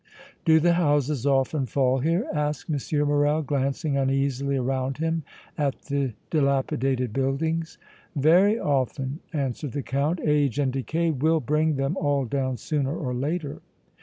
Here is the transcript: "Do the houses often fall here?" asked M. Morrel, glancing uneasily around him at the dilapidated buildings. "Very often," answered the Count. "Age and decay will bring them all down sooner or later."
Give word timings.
"Do 0.45 0.59
the 0.59 0.73
houses 0.73 1.27
often 1.27 1.67
fall 1.67 1.99
here?" 1.99 2.25
asked 2.33 2.71
M. 2.71 3.07
Morrel, 3.07 3.43
glancing 3.43 3.97
uneasily 3.97 4.57
around 4.57 4.97
him 4.97 5.21
at 5.59 5.79
the 5.81 6.13
dilapidated 6.31 7.13
buildings. 7.13 7.77
"Very 8.15 8.59
often," 8.59 9.19
answered 9.31 9.73
the 9.73 9.83
Count. 9.83 10.19
"Age 10.25 10.57
and 10.57 10.73
decay 10.73 11.11
will 11.11 11.39
bring 11.39 11.75
them 11.75 11.95
all 11.97 12.25
down 12.25 12.57
sooner 12.57 12.97
or 12.97 13.13
later." 13.13 13.61